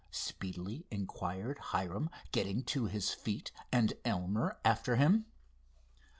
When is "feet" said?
3.13-3.51